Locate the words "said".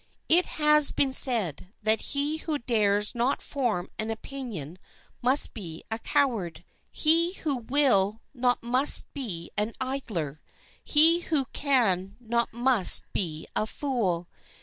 1.13-1.73